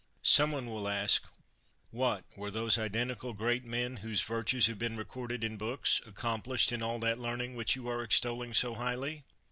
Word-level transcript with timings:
Some 0.23 0.51
one 0.51 0.65
will 0.65 0.89
ask: 0.89 1.27
What! 1.91 2.25
were 2.35 2.49
those 2.49 2.75
identi 2.77 3.21
cal 3.21 3.33
great 3.33 3.65
men, 3.65 3.97
whose 3.97 4.23
virtues 4.23 4.65
have 4.65 4.79
been 4.79 4.97
recorded 4.97 5.43
in 5.43 5.57
books, 5.57 6.01
accomplished 6.07 6.71
in 6.71 6.81
all 6.81 6.97
that 7.01 7.19
learning 7.19 7.53
which 7.53 7.75
you 7.75 7.87
are 7.87 8.01
extolling 8.03 8.55
so 8.55 8.73
highly?" 8.73 9.25